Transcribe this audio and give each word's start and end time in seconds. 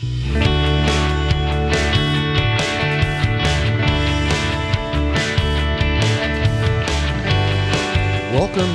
Welcome 0.00 0.14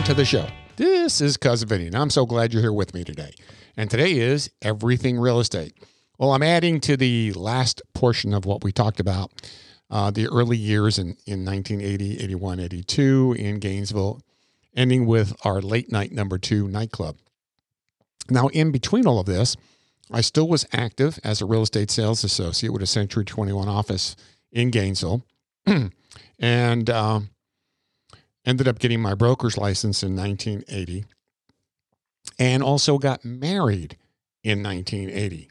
to 0.04 0.14
the 0.14 0.26
show. 0.26 0.50
This 0.76 1.22
is 1.22 1.38
Cousin 1.38 1.70
Vinny, 1.70 1.88
and 1.88 1.96
I'm 1.96 2.10
so 2.10 2.26
glad 2.26 2.52
you're 2.52 2.62
here 2.62 2.74
with 2.74 2.94
me 2.94 3.06
today. 3.06 3.32
And 3.78 3.90
today 3.90 4.20
is 4.20 4.50
Everything 4.62 5.18
Real 5.18 5.40
Estate. 5.40 5.78
Well, 6.18 6.34
I'm 6.34 6.44
adding 6.44 6.82
to 6.82 6.98
the 6.98 7.32
last 7.32 7.82
portion 7.94 8.34
of 8.34 8.44
what 8.44 8.66
we 8.66 8.74
talked 8.74 9.00
about 9.00 9.32
uh, 9.90 10.12
the 10.12 10.28
early 10.28 10.58
years 10.58 11.00
in, 11.00 11.16
in 11.26 11.46
1980, 11.46 12.20
81, 12.20 12.60
82 12.60 13.36
in 13.40 13.60
Gainesville, 13.60 14.20
ending 14.76 15.06
with 15.06 15.34
our 15.46 15.62
Late 15.62 15.90
Nite 15.90 16.12
number 16.12 16.38
two 16.38 16.68
nightclub. 16.68 17.16
Now, 18.30 18.48
in 18.50 18.74
between 18.74 19.08
all 19.08 19.20
of 19.20 19.26
this, 19.26 19.56
I 20.14 20.22
still 20.22 20.48
was 20.48 20.66
active 20.72 21.20
as 21.24 21.42
a 21.42 21.46
real 21.46 21.64
estate 21.64 21.90
sales 21.90 22.24
associate 22.24 22.72
with 22.72 22.84
a 22.84 22.88
Century 22.88 23.26
21 23.26 23.68
office 23.68 24.16
in 24.52 24.70
Gainesville. 24.70 25.26
and 26.40 26.90
um, 26.90 27.30
ended 28.46 28.68
up 28.68 28.80
getting 28.80 29.02
my 29.02 29.16
broker's 29.16 29.58
license 29.58 30.04
in 30.04 30.16
1980 30.16 31.06
and 32.38 32.62
also 32.62 32.98
got 32.98 33.26
married 33.26 33.98
in 34.44 34.62
1980. 34.62 35.50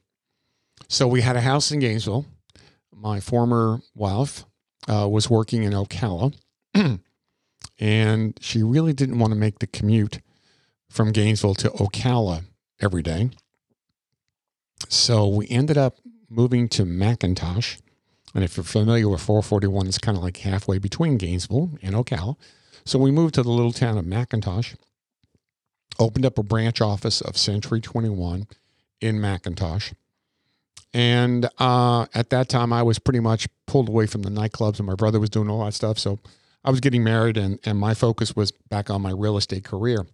So 0.88 1.08
we 1.08 1.22
had 1.22 1.36
a 1.36 1.40
house 1.40 1.72
in 1.72 1.80
Gainesville. 1.80 2.26
My 2.94 3.20
former 3.20 3.80
wife 3.94 4.44
uh, 4.88 5.08
was 5.08 5.30
working 5.30 5.62
in 5.62 5.72
Ocala, 5.72 6.34
and 7.78 8.38
she 8.40 8.62
really 8.62 8.92
didn't 8.92 9.18
want 9.18 9.32
to 9.32 9.38
make 9.38 9.58
the 9.58 9.66
commute 9.66 10.20
from 10.90 11.10
Gainesville 11.12 11.54
to 11.56 11.70
Ocala 11.70 12.44
every 12.80 13.02
day. 13.02 13.30
So 14.92 15.26
we 15.26 15.48
ended 15.48 15.78
up 15.78 15.96
moving 16.28 16.68
to 16.68 16.84
McIntosh. 16.84 17.80
And 18.34 18.44
if 18.44 18.58
you're 18.58 18.64
familiar 18.64 19.08
with 19.08 19.22
441, 19.22 19.86
it's 19.86 19.96
kind 19.96 20.18
of 20.18 20.22
like 20.22 20.36
halfway 20.36 20.76
between 20.76 21.16
Gainesville 21.16 21.70
and 21.80 21.94
Ocala. 21.94 22.36
So 22.84 22.98
we 22.98 23.10
moved 23.10 23.34
to 23.34 23.42
the 23.42 23.50
little 23.50 23.72
town 23.72 23.96
of 23.96 24.04
McIntosh, 24.04 24.76
opened 25.98 26.26
up 26.26 26.36
a 26.36 26.42
branch 26.42 26.82
office 26.82 27.22
of 27.22 27.38
Century 27.38 27.80
21 27.80 28.46
in 29.00 29.16
McIntosh. 29.16 29.94
And 30.92 31.48
uh, 31.58 32.04
at 32.14 32.28
that 32.28 32.50
time, 32.50 32.70
I 32.70 32.82
was 32.82 32.98
pretty 32.98 33.20
much 33.20 33.48
pulled 33.66 33.88
away 33.88 34.06
from 34.06 34.22
the 34.22 34.30
nightclubs, 34.30 34.76
and 34.76 34.86
my 34.86 34.94
brother 34.94 35.18
was 35.18 35.30
doing 35.30 35.48
all 35.48 35.64
that 35.64 35.72
stuff. 35.72 35.98
So 35.98 36.18
I 36.66 36.70
was 36.70 36.80
getting 36.80 37.02
married, 37.02 37.38
and, 37.38 37.58
and 37.64 37.78
my 37.78 37.94
focus 37.94 38.36
was 38.36 38.50
back 38.50 38.90
on 38.90 39.00
my 39.00 39.12
real 39.12 39.38
estate 39.38 39.64
career. 39.64 40.06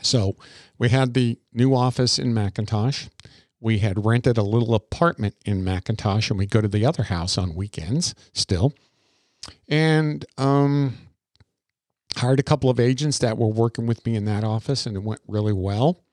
So 0.00 0.36
we 0.78 0.90
had 0.90 1.14
the 1.14 1.40
new 1.52 1.74
office 1.74 2.20
in 2.20 2.32
McIntosh. 2.32 3.08
We 3.60 3.78
had 3.78 4.04
rented 4.04 4.38
a 4.38 4.42
little 4.42 4.74
apartment 4.74 5.34
in 5.44 5.64
McIntosh, 5.64 6.30
and 6.30 6.38
we 6.38 6.46
go 6.46 6.60
to 6.60 6.68
the 6.68 6.86
other 6.86 7.04
house 7.04 7.36
on 7.36 7.54
weekends 7.54 8.14
still. 8.32 8.72
And 9.68 10.24
um, 10.36 10.98
hired 12.16 12.40
a 12.40 12.44
couple 12.44 12.70
of 12.70 12.78
agents 12.78 13.18
that 13.18 13.38
were 13.38 13.48
working 13.48 13.86
with 13.86 14.04
me 14.06 14.14
in 14.14 14.24
that 14.26 14.44
office, 14.44 14.86
and 14.86 14.96
it 14.96 15.02
went 15.02 15.20
really 15.26 15.52
well. 15.52 16.04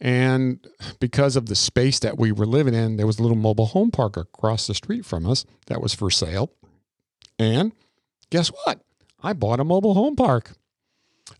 And 0.00 0.66
because 1.00 1.36
of 1.36 1.46
the 1.46 1.54
space 1.54 1.98
that 2.00 2.18
we 2.18 2.32
were 2.32 2.46
living 2.46 2.74
in, 2.74 2.96
there 2.96 3.06
was 3.06 3.18
a 3.18 3.22
little 3.22 3.36
mobile 3.36 3.66
home 3.66 3.90
park 3.90 4.16
across 4.16 4.66
the 4.66 4.74
street 4.74 5.06
from 5.06 5.26
us 5.26 5.44
that 5.66 5.80
was 5.80 5.94
for 5.94 6.10
sale. 6.10 6.52
And 7.38 7.72
guess 8.30 8.48
what? 8.48 8.80
I 9.22 9.32
bought 9.32 9.60
a 9.60 9.64
mobile 9.64 9.94
home 9.94 10.16
park. 10.16 10.52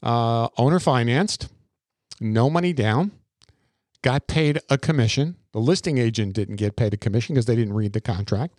Uh, 0.02 0.48
owner 0.56 0.80
financed, 0.80 1.48
no 2.20 2.48
money 2.50 2.72
down, 2.72 3.12
got 4.02 4.26
paid 4.26 4.60
a 4.70 4.78
commission. 4.78 5.36
The 5.52 5.58
listing 5.58 5.98
agent 5.98 6.34
didn't 6.34 6.56
get 6.56 6.76
paid 6.76 6.94
a 6.94 6.96
commission 6.96 7.34
because 7.34 7.46
they 7.46 7.56
didn't 7.56 7.74
read 7.74 7.92
the 7.92 8.00
contract. 8.00 8.58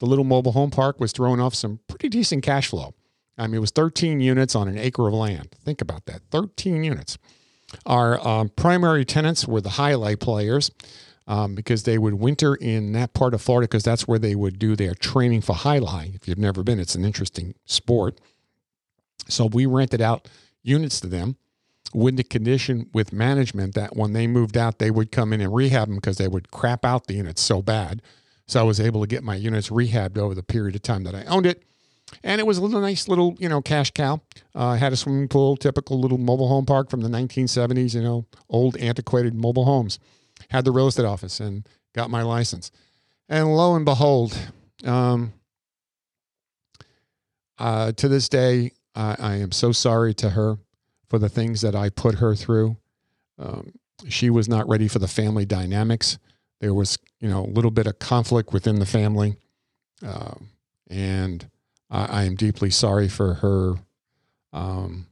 The 0.00 0.06
little 0.06 0.24
mobile 0.24 0.52
home 0.52 0.70
park 0.70 1.00
was 1.00 1.12
throwing 1.12 1.40
off 1.40 1.54
some 1.54 1.80
pretty 1.88 2.08
decent 2.08 2.42
cash 2.42 2.68
flow. 2.68 2.94
I 3.36 3.46
mean, 3.46 3.56
it 3.56 3.60
was 3.60 3.70
13 3.70 4.20
units 4.20 4.54
on 4.54 4.68
an 4.68 4.78
acre 4.78 5.06
of 5.06 5.14
land. 5.14 5.54
Think 5.64 5.80
about 5.80 6.06
that 6.06 6.22
13 6.30 6.84
units. 6.84 7.18
Our 7.86 8.26
um, 8.26 8.48
primary 8.50 9.04
tenants 9.04 9.46
were 9.46 9.60
the 9.60 9.70
jai 9.70 9.92
alai 9.92 10.18
players 10.18 10.70
um, 11.26 11.54
because 11.54 11.82
they 11.84 11.98
would 11.98 12.14
winter 12.14 12.54
in 12.54 12.92
that 12.92 13.12
part 13.12 13.34
of 13.34 13.42
Florida 13.42 13.68
because 13.68 13.84
that's 13.84 14.08
where 14.08 14.18
they 14.18 14.34
would 14.34 14.58
do 14.58 14.74
their 14.74 14.94
training 14.94 15.42
for 15.42 15.54
jai 15.54 15.78
alai. 15.78 16.14
If 16.14 16.26
you've 16.26 16.38
never 16.38 16.62
been, 16.62 16.80
it's 16.80 16.94
an 16.94 17.04
interesting 17.04 17.54
sport. 17.66 18.20
So 19.28 19.46
we 19.46 19.66
rented 19.66 20.00
out 20.00 20.28
units 20.62 21.00
to 21.00 21.06
them 21.06 21.36
with 21.94 22.16
the 22.16 22.24
condition 22.24 22.90
with 22.92 23.12
management 23.12 23.74
that 23.74 23.96
when 23.96 24.12
they 24.12 24.26
moved 24.26 24.56
out, 24.56 24.78
they 24.78 24.90
would 24.90 25.10
come 25.10 25.32
in 25.32 25.40
and 25.40 25.54
rehab 25.54 25.88
them 25.88 25.96
because 25.96 26.18
they 26.18 26.28
would 26.28 26.50
crap 26.50 26.84
out 26.84 27.06
the 27.06 27.14
units 27.14 27.42
so 27.42 27.62
bad. 27.62 28.02
So 28.46 28.60
I 28.60 28.62
was 28.62 28.80
able 28.80 29.00
to 29.00 29.06
get 29.06 29.22
my 29.22 29.34
units 29.34 29.68
rehabbed 29.68 30.18
over 30.18 30.34
the 30.34 30.42
period 30.42 30.74
of 30.74 30.82
time 30.82 31.04
that 31.04 31.14
I 31.14 31.24
owned 31.24 31.46
it 31.46 31.62
and 32.22 32.40
it 32.40 32.46
was 32.46 32.58
a 32.58 32.62
little 32.62 32.80
nice 32.80 33.08
little 33.08 33.36
you 33.38 33.48
know 33.48 33.60
cash 33.60 33.90
cow. 33.90 34.20
Uh, 34.54 34.74
had 34.74 34.92
a 34.92 34.96
swimming 34.96 35.28
pool, 35.28 35.56
typical 35.56 36.00
little 36.00 36.18
mobile 36.18 36.48
home 36.48 36.66
park 36.66 36.90
from 36.90 37.00
the 37.00 37.08
1970s. 37.08 37.94
You 37.94 38.02
know, 38.02 38.26
old 38.48 38.76
antiquated 38.76 39.34
mobile 39.34 39.64
homes. 39.64 39.98
Had 40.50 40.64
the 40.64 40.72
real 40.72 40.86
estate 40.88 41.04
office 41.04 41.40
and 41.40 41.68
got 41.94 42.10
my 42.10 42.22
license. 42.22 42.70
And 43.28 43.54
lo 43.54 43.74
and 43.74 43.84
behold, 43.84 44.38
um, 44.84 45.32
uh, 47.58 47.92
to 47.92 48.08
this 48.08 48.28
day, 48.28 48.72
I, 48.94 49.16
I, 49.18 49.34
am 49.36 49.52
so 49.52 49.72
sorry 49.72 50.14
to 50.14 50.30
her 50.30 50.58
for 51.08 51.18
the 51.18 51.28
things 51.28 51.60
that 51.62 51.74
I 51.74 51.88
put 51.88 52.16
her 52.16 52.34
through. 52.34 52.76
Um, 53.38 53.72
she 54.08 54.30
was 54.30 54.48
not 54.48 54.68
ready 54.68 54.88
for 54.88 54.98
the 54.98 55.08
family 55.08 55.44
dynamics. 55.44 56.18
There 56.60 56.74
was, 56.74 56.98
you 57.20 57.28
know, 57.28 57.44
a 57.44 57.50
little 57.50 57.70
bit 57.70 57.86
of 57.86 57.98
conflict 57.98 58.52
within 58.52 58.78
the 58.78 58.86
family, 58.86 59.36
uh, 60.04 60.34
and 60.88 61.48
I, 61.90 62.04
I 62.04 62.22
am 62.24 62.34
deeply 62.34 62.70
sorry 62.70 63.08
for 63.08 63.34
her 63.34 63.74
um, 64.52 65.06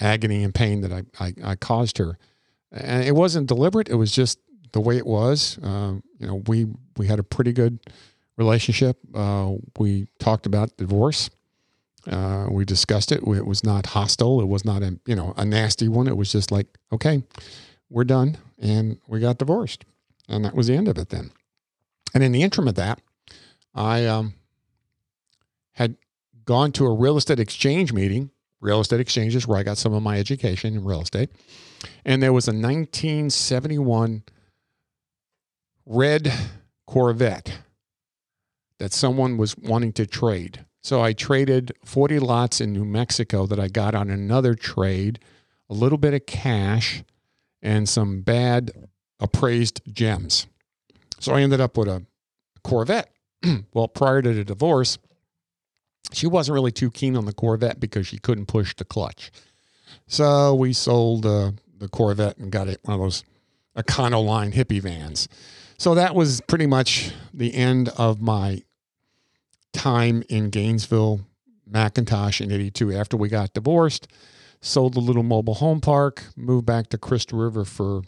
agony 0.00 0.44
and 0.44 0.54
pain 0.54 0.80
that 0.82 0.92
I, 0.92 1.02
I, 1.18 1.34
I, 1.44 1.56
caused 1.56 1.98
her. 1.98 2.18
And 2.70 3.04
it 3.04 3.14
wasn't 3.14 3.48
deliberate. 3.48 3.88
It 3.88 3.94
was 3.94 4.12
just 4.12 4.38
the 4.72 4.80
way 4.80 4.96
it 4.96 5.06
was. 5.06 5.58
Um, 5.62 6.02
you 6.18 6.26
know, 6.26 6.42
we, 6.46 6.66
we 6.96 7.06
had 7.06 7.18
a 7.18 7.22
pretty 7.22 7.52
good 7.52 7.80
relationship. 8.36 8.98
Uh, 9.14 9.54
we 9.78 10.08
talked 10.18 10.46
about 10.46 10.76
divorce. 10.76 11.30
Uh, 12.06 12.46
we 12.50 12.64
discussed 12.64 13.12
it. 13.12 13.22
It 13.26 13.46
was 13.46 13.64
not 13.64 13.86
hostile. 13.86 14.40
It 14.40 14.48
was 14.48 14.64
not 14.64 14.82
a, 14.82 14.98
you 15.06 15.14
know, 15.14 15.34
a 15.36 15.44
nasty 15.44 15.88
one. 15.88 16.06
It 16.06 16.16
was 16.16 16.32
just 16.32 16.50
like, 16.50 16.66
okay, 16.92 17.22
we're 17.88 18.04
done. 18.04 18.38
And 18.58 18.98
we 19.06 19.20
got 19.20 19.38
divorced. 19.38 19.84
And 20.28 20.44
that 20.44 20.54
was 20.54 20.66
the 20.68 20.74
end 20.74 20.88
of 20.88 20.98
it 20.98 21.10
then. 21.10 21.30
And 22.14 22.22
in 22.22 22.32
the 22.32 22.42
interim 22.42 22.68
of 22.68 22.74
that, 22.76 23.00
I, 23.74 24.06
um, 24.06 24.34
had 25.72 25.96
gone 26.44 26.72
to 26.72 26.84
a 26.86 26.94
real 26.94 27.16
estate 27.16 27.40
exchange 27.40 27.92
meeting, 27.92 28.30
real 28.60 28.80
estate 28.80 29.00
exchanges, 29.00 29.46
where 29.46 29.58
I 29.58 29.62
got 29.62 29.78
some 29.78 29.94
of 29.94 30.02
my 30.02 30.18
education 30.18 30.74
in 30.74 30.84
real 30.84 31.00
estate. 31.00 31.30
And 32.04 32.22
there 32.22 32.32
was 32.32 32.48
a 32.48 32.52
1971 32.52 34.22
red 35.86 36.32
Corvette 36.86 37.58
that 38.78 38.92
someone 38.92 39.36
was 39.36 39.56
wanting 39.56 39.92
to 39.94 40.06
trade. 40.06 40.64
So 40.82 41.02
I 41.02 41.12
traded 41.12 41.72
40 41.84 42.18
lots 42.20 42.60
in 42.60 42.72
New 42.72 42.84
Mexico 42.84 43.46
that 43.46 43.60
I 43.60 43.68
got 43.68 43.94
on 43.94 44.10
another 44.10 44.54
trade, 44.54 45.18
a 45.68 45.74
little 45.74 45.98
bit 45.98 46.14
of 46.14 46.26
cash, 46.26 47.02
and 47.62 47.88
some 47.88 48.22
bad 48.22 48.72
appraised 49.18 49.82
gems. 49.92 50.46
So 51.18 51.34
I 51.34 51.42
ended 51.42 51.60
up 51.60 51.76
with 51.76 51.88
a 51.88 52.06
Corvette. 52.64 53.10
well, 53.74 53.88
prior 53.88 54.22
to 54.22 54.32
the 54.32 54.44
divorce, 54.44 54.98
she 56.12 56.26
wasn't 56.26 56.54
really 56.54 56.72
too 56.72 56.90
keen 56.90 57.16
on 57.16 57.26
the 57.26 57.32
Corvette 57.32 57.78
because 57.78 58.06
she 58.06 58.18
couldn't 58.18 58.46
push 58.46 58.74
the 58.74 58.84
clutch. 58.84 59.30
So 60.06 60.54
we 60.54 60.72
sold 60.72 61.26
uh, 61.26 61.52
the 61.78 61.88
Corvette 61.88 62.38
and 62.38 62.50
got 62.50 62.68
it 62.68 62.80
one 62.82 62.94
of 62.94 63.00
those 63.00 63.24
Econoline 63.76 64.52
hippie 64.52 64.80
vans. 64.80 65.28
So 65.78 65.94
that 65.94 66.14
was 66.14 66.40
pretty 66.42 66.66
much 66.66 67.12
the 67.32 67.54
end 67.54 67.90
of 67.90 68.20
my 68.20 68.62
time 69.72 70.22
in 70.28 70.50
Gainesville, 70.50 71.20
McIntosh 71.70 72.40
in 72.40 72.50
82 72.50 72.92
after 72.92 73.16
we 73.16 73.28
got 73.28 73.54
divorced. 73.54 74.08
Sold 74.60 74.94
the 74.94 75.00
little 75.00 75.22
mobile 75.22 75.54
home 75.54 75.80
park, 75.80 76.24
moved 76.36 76.66
back 76.66 76.88
to 76.88 76.98
Crystal 76.98 77.38
River 77.38 77.64
for 77.64 78.02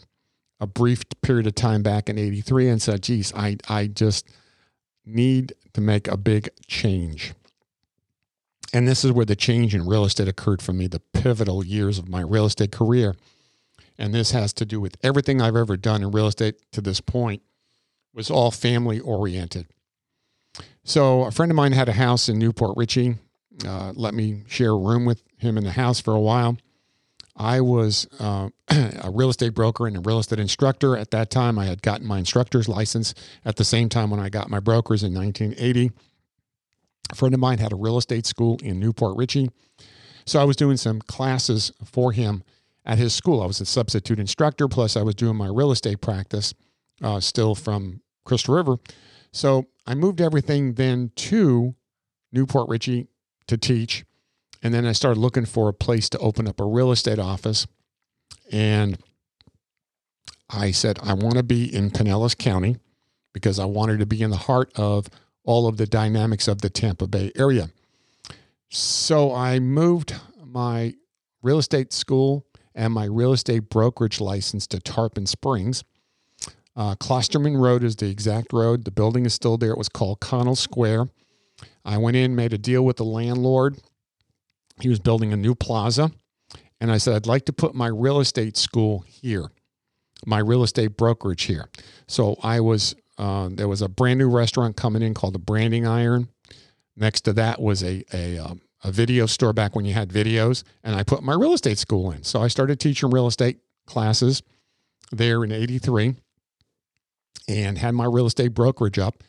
a 0.59 0.67
brief 0.67 1.03
period 1.21 1.47
of 1.47 1.55
time 1.55 1.81
back 1.81 2.09
in 2.09 2.17
83 2.17 2.69
and 2.69 2.81
said, 2.81 3.01
geez, 3.01 3.33
I, 3.33 3.57
I 3.67 3.87
just 3.87 4.29
need 5.05 5.53
to 5.73 5.81
make 5.81 6.07
a 6.07 6.17
big 6.17 6.49
change. 6.67 7.33
And 8.73 8.87
this 8.87 9.03
is 9.03 9.11
where 9.11 9.25
the 9.25 9.35
change 9.35 9.75
in 9.75 9.85
real 9.85 10.05
estate 10.05 10.27
occurred 10.27 10.61
for 10.61 10.73
me, 10.73 10.87
the 10.87 10.99
pivotal 10.99 11.65
years 11.65 11.99
of 11.99 12.07
my 12.07 12.21
real 12.21 12.45
estate 12.45 12.71
career. 12.71 13.15
And 13.97 14.13
this 14.13 14.31
has 14.31 14.53
to 14.53 14.65
do 14.65 14.79
with 14.79 14.95
everything 15.03 15.41
I've 15.41 15.55
ever 15.55 15.77
done 15.77 16.01
in 16.01 16.11
real 16.11 16.27
estate 16.27 16.55
to 16.71 16.81
this 16.81 17.01
point 17.01 17.43
was 18.13 18.31
all 18.31 18.51
family 18.51 18.99
oriented. 18.99 19.67
So 20.83 21.23
a 21.23 21.31
friend 21.31 21.51
of 21.51 21.55
mine 21.55 21.71
had 21.71 21.89
a 21.89 21.93
house 21.93 22.27
in 22.29 22.37
New 22.37 22.51
Port 22.51 22.75
Richey. 22.75 23.15
Uh, 23.65 23.93
let 23.95 24.13
me 24.13 24.43
share 24.47 24.71
a 24.71 24.77
room 24.77 25.05
with 25.05 25.23
him 25.37 25.57
in 25.57 25.63
the 25.63 25.71
house 25.71 25.99
for 25.99 26.13
a 26.13 26.19
while. 26.19 26.57
I 27.35 27.61
was 27.61 28.07
uh, 28.19 28.49
a 28.69 29.09
real 29.11 29.29
estate 29.29 29.53
broker 29.53 29.87
and 29.87 29.97
a 29.97 30.01
real 30.01 30.19
estate 30.19 30.39
instructor 30.39 30.97
at 30.97 31.11
that 31.11 31.29
time. 31.29 31.57
I 31.57 31.65
had 31.65 31.81
gotten 31.81 32.05
my 32.05 32.19
instructor's 32.19 32.67
license 32.67 33.13
at 33.45 33.55
the 33.55 33.63
same 33.63 33.89
time 33.89 34.09
when 34.09 34.19
I 34.19 34.29
got 34.29 34.49
my 34.49 34.59
brokers 34.59 35.03
in 35.03 35.13
1980. 35.13 35.91
A 37.11 37.15
friend 37.15 37.33
of 37.33 37.39
mine 37.39 37.57
had 37.57 37.73
a 37.73 37.77
real 37.77 37.97
estate 37.97 38.25
school 38.25 38.59
in 38.63 38.79
New 38.79 38.93
Port 38.93 39.17
Richey. 39.17 39.49
So 40.25 40.39
I 40.39 40.43
was 40.43 40.55
doing 40.55 40.77
some 40.77 41.01
classes 41.01 41.71
for 41.83 42.11
him 42.11 42.43
at 42.85 42.97
his 42.97 43.13
school. 43.13 43.41
I 43.41 43.45
was 43.45 43.61
a 43.61 43.65
substitute 43.65 44.19
instructor, 44.19 44.67
plus 44.67 44.95
I 44.95 45.01
was 45.01 45.15
doing 45.15 45.35
my 45.35 45.47
real 45.47 45.71
estate 45.71 46.01
practice 46.01 46.53
uh, 47.01 47.19
still 47.19 47.55
from 47.55 48.01
Crystal 48.25 48.55
River. 48.55 48.77
So 49.31 49.67
I 49.85 49.95
moved 49.95 50.21
everything 50.21 50.73
then 50.73 51.11
to 51.15 51.75
New 52.31 52.45
Port 52.45 52.69
Richey 52.69 53.07
to 53.47 53.57
teach. 53.57 54.05
And 54.61 54.73
then 54.73 54.85
I 54.85 54.93
started 54.93 55.19
looking 55.19 55.45
for 55.45 55.67
a 55.67 55.73
place 55.73 56.09
to 56.09 56.17
open 56.19 56.47
up 56.47 56.59
a 56.59 56.65
real 56.65 56.91
estate 56.91 57.19
office. 57.19 57.67
And 58.51 58.97
I 60.49 60.71
said, 60.71 60.99
I 61.03 61.13
want 61.13 61.35
to 61.35 61.43
be 61.43 61.73
in 61.73 61.89
Pinellas 61.89 62.37
County 62.37 62.77
because 63.33 63.59
I 63.59 63.65
wanted 63.65 63.99
to 63.99 64.05
be 64.05 64.21
in 64.21 64.29
the 64.29 64.37
heart 64.37 64.71
of 64.75 65.09
all 65.43 65.67
of 65.67 65.77
the 65.77 65.85
dynamics 65.85 66.47
of 66.47 66.61
the 66.61 66.69
Tampa 66.69 67.07
Bay 67.07 67.31
area. 67.35 67.69
So 68.69 69.33
I 69.33 69.59
moved 69.59 70.15
my 70.45 70.95
real 71.41 71.59
estate 71.59 71.91
school 71.91 72.45
and 72.73 72.93
my 72.93 73.05
real 73.05 73.33
estate 73.33 73.69
brokerage 73.69 74.21
license 74.21 74.65
to 74.67 74.79
Tarpon 74.79 75.25
Springs. 75.25 75.83
Uh, 76.75 76.95
Klosterman 76.95 77.59
Road 77.59 77.83
is 77.83 77.95
the 77.95 78.09
exact 78.09 78.51
road. 78.51 78.85
The 78.85 78.91
building 78.91 79.25
is 79.25 79.33
still 79.33 79.57
there. 79.57 79.71
It 79.71 79.77
was 79.77 79.89
called 79.89 80.19
Connell 80.19 80.55
Square. 80.55 81.09
I 81.85 81.97
went 81.97 82.17
in, 82.17 82.35
made 82.35 82.53
a 82.53 82.57
deal 82.57 82.83
with 82.83 82.97
the 82.97 83.05
landlord. 83.05 83.77
He 84.81 84.89
was 84.89 84.99
building 84.99 85.31
a 85.31 85.37
new 85.37 85.53
plaza. 85.53 86.11
And 86.81 86.91
I 86.91 86.97
said, 86.97 87.15
I'd 87.15 87.27
like 87.27 87.45
to 87.45 87.53
put 87.53 87.75
my 87.75 87.87
real 87.87 88.19
estate 88.19 88.57
school 88.57 89.05
here, 89.07 89.51
my 90.25 90.39
real 90.39 90.63
estate 90.63 90.97
brokerage 90.97 91.43
here. 91.43 91.69
So 92.07 92.37
I 92.41 92.59
was, 92.59 92.95
uh, 93.17 93.49
there 93.51 93.67
was 93.67 93.81
a 93.81 93.87
brand 93.87 94.19
new 94.19 94.29
restaurant 94.29 94.75
coming 94.75 95.01
in 95.01 95.13
called 95.13 95.35
the 95.35 95.39
Branding 95.39 95.85
Iron. 95.85 96.27
Next 96.97 97.21
to 97.21 97.33
that 97.33 97.61
was 97.61 97.83
a, 97.83 98.03
a, 98.13 98.39
um, 98.39 98.61
a 98.83 98.91
video 98.91 99.27
store 99.27 99.53
back 99.53 99.75
when 99.75 99.85
you 99.85 99.93
had 99.93 100.09
videos. 100.09 100.63
And 100.83 100.95
I 100.95 101.03
put 101.03 101.23
my 101.23 101.33
real 101.35 101.53
estate 101.53 101.77
school 101.77 102.11
in. 102.11 102.23
So 102.23 102.41
I 102.41 102.47
started 102.47 102.79
teaching 102.79 103.11
real 103.11 103.27
estate 103.27 103.59
classes 103.85 104.41
there 105.11 105.43
in 105.43 105.51
83 105.51 106.15
and 107.47 107.77
had 107.77 107.93
my 107.93 108.05
real 108.05 108.25
estate 108.25 108.53
brokerage 108.53 108.99
up. 108.99 109.23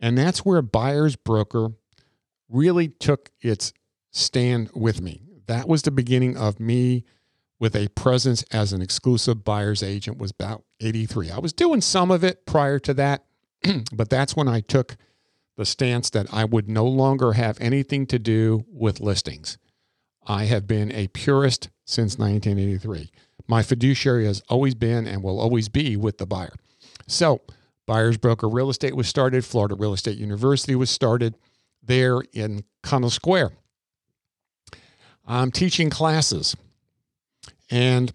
And 0.00 0.16
that's 0.16 0.44
where 0.44 0.62
Buyers 0.62 1.16
Broker 1.16 1.70
really 2.48 2.88
took 2.88 3.30
its 3.40 3.72
stand 4.10 4.70
with 4.74 5.00
me. 5.00 5.22
That 5.46 5.68
was 5.68 5.82
the 5.82 5.90
beginning 5.90 6.36
of 6.36 6.60
me 6.60 7.04
with 7.58 7.74
a 7.74 7.88
presence 7.88 8.44
as 8.52 8.72
an 8.72 8.80
exclusive 8.80 9.44
buyer's 9.44 9.82
agent 9.82 10.18
was 10.18 10.30
about 10.30 10.64
83. 10.80 11.30
I 11.30 11.38
was 11.38 11.52
doing 11.52 11.80
some 11.80 12.10
of 12.10 12.22
it 12.22 12.46
prior 12.46 12.78
to 12.80 12.94
that, 12.94 13.24
but 13.92 14.10
that's 14.10 14.36
when 14.36 14.48
I 14.48 14.60
took 14.60 14.96
the 15.56 15.64
stance 15.64 16.10
that 16.10 16.32
I 16.32 16.44
would 16.44 16.68
no 16.68 16.86
longer 16.86 17.32
have 17.32 17.58
anything 17.60 18.06
to 18.06 18.18
do 18.18 18.64
with 18.68 19.00
listings. 19.00 19.58
I 20.24 20.44
have 20.44 20.66
been 20.66 20.92
a 20.92 21.08
purist 21.08 21.70
since 21.84 22.18
1983. 22.18 23.10
My 23.48 23.62
fiduciary 23.62 24.26
has 24.26 24.42
always 24.48 24.74
been 24.74 25.06
and 25.06 25.22
will 25.22 25.40
always 25.40 25.68
be 25.68 25.96
with 25.96 26.18
the 26.18 26.26
buyer. 26.26 26.52
So, 27.08 27.40
Buyers 27.88 28.18
Broker 28.18 28.50
Real 28.50 28.68
Estate 28.68 28.94
was 28.94 29.08
started, 29.08 29.46
Florida 29.46 29.74
Real 29.74 29.94
Estate 29.94 30.18
University 30.18 30.74
was 30.74 30.90
started 30.90 31.34
there 31.82 32.20
in 32.34 32.62
Connell 32.82 33.08
Square. 33.08 33.52
I'm 35.26 35.50
teaching 35.50 35.88
classes. 35.88 36.54
And 37.70 38.12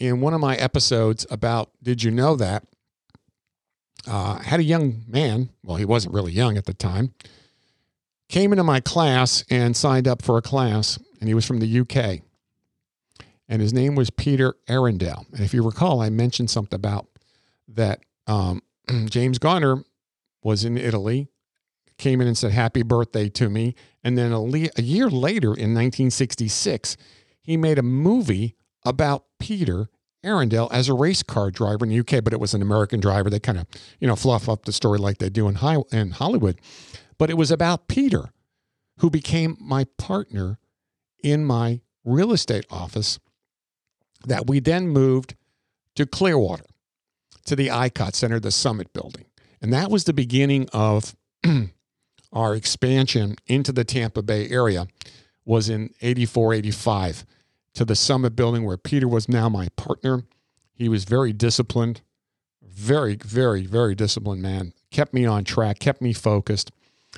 in 0.00 0.20
one 0.20 0.34
of 0.34 0.40
my 0.40 0.56
episodes 0.56 1.24
about 1.30 1.70
Did 1.80 2.02
You 2.02 2.10
Know 2.10 2.34
That? 2.34 2.64
Uh, 4.08 4.40
had 4.40 4.58
a 4.58 4.64
young 4.64 5.04
man, 5.06 5.50
well, 5.62 5.76
he 5.76 5.84
wasn't 5.84 6.12
really 6.12 6.32
young 6.32 6.56
at 6.56 6.64
the 6.64 6.74
time, 6.74 7.14
came 8.28 8.52
into 8.52 8.64
my 8.64 8.80
class 8.80 9.44
and 9.50 9.76
signed 9.76 10.08
up 10.08 10.20
for 10.20 10.36
a 10.36 10.42
class, 10.42 10.98
and 11.20 11.28
he 11.28 11.34
was 11.34 11.46
from 11.46 11.60
the 11.60 11.80
UK. 11.80 12.22
And 13.48 13.62
his 13.62 13.72
name 13.72 13.94
was 13.94 14.10
Peter 14.10 14.56
Arundell. 14.68 15.26
And 15.32 15.42
if 15.42 15.54
you 15.54 15.64
recall, 15.64 16.00
I 16.00 16.10
mentioned 16.10 16.50
something 16.50 16.74
about 16.74 17.06
that 17.68 18.00
um, 18.26 18.62
James 19.06 19.38
Garner 19.38 19.82
was 20.42 20.64
in 20.64 20.76
Italy, 20.76 21.28
came 21.98 22.20
in 22.20 22.26
and 22.26 22.36
said 22.36 22.52
happy 22.52 22.82
birthday 22.82 23.28
to 23.30 23.48
me. 23.48 23.74
And 24.04 24.16
then 24.16 24.32
a, 24.32 24.40
le- 24.40 24.68
a 24.76 24.82
year 24.82 25.08
later 25.08 25.48
in 25.48 25.74
1966, 25.74 26.96
he 27.42 27.56
made 27.56 27.78
a 27.78 27.82
movie 27.82 28.56
about 28.84 29.24
Peter 29.38 29.88
Arundell 30.24 30.68
as 30.72 30.88
a 30.88 30.94
race 30.94 31.22
car 31.22 31.50
driver 31.50 31.84
in 31.84 31.90
the 31.90 32.00
UK, 32.00 32.22
but 32.22 32.32
it 32.32 32.40
was 32.40 32.54
an 32.54 32.62
American 32.62 33.00
driver. 33.00 33.30
They 33.30 33.38
kind 33.38 33.58
of, 33.58 33.66
you 34.00 34.08
know, 34.08 34.16
fluff 34.16 34.48
up 34.48 34.64
the 34.64 34.72
story 34.72 34.98
like 34.98 35.18
they 35.18 35.30
do 35.30 35.48
in, 35.48 35.56
high, 35.56 35.78
in 35.92 36.10
Hollywood. 36.10 36.60
But 37.18 37.30
it 37.30 37.36
was 37.36 37.50
about 37.50 37.88
Peter, 37.88 38.30
who 38.98 39.10
became 39.10 39.56
my 39.60 39.84
partner 39.98 40.58
in 41.22 41.44
my 41.44 41.80
real 42.04 42.32
estate 42.32 42.66
office 42.70 43.18
that 44.24 44.46
we 44.46 44.60
then 44.60 44.88
moved 44.88 45.34
to 45.94 46.06
Clearwater 46.06 46.64
to 47.46 47.56
the 47.56 47.68
ICOT 47.68 48.14
Center, 48.14 48.38
the 48.38 48.50
Summit 48.50 48.92
Building. 48.92 49.24
And 49.62 49.72
that 49.72 49.90
was 49.90 50.04
the 50.04 50.12
beginning 50.12 50.68
of 50.72 51.16
our 52.32 52.54
expansion 52.54 53.36
into 53.46 53.72
the 53.72 53.84
Tampa 53.84 54.22
Bay 54.22 54.48
area 54.48 54.86
was 55.44 55.68
in 55.68 55.90
84, 56.02 56.54
85 56.54 57.24
to 57.74 57.84
the 57.84 57.94
Summit 57.94 58.36
Building 58.36 58.64
where 58.64 58.76
Peter 58.76 59.08
was 59.08 59.28
now 59.28 59.48
my 59.48 59.68
partner. 59.76 60.24
He 60.74 60.88
was 60.88 61.04
very 61.04 61.32
disciplined, 61.32 62.02
very, 62.62 63.16
very, 63.16 63.64
very 63.64 63.94
disciplined 63.94 64.42
man, 64.42 64.72
kept 64.90 65.14
me 65.14 65.24
on 65.24 65.44
track, 65.44 65.78
kept 65.78 66.02
me 66.02 66.12
focused. 66.12 66.70